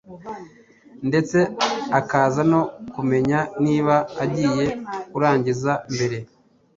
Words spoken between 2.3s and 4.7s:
no kumenya niba agiye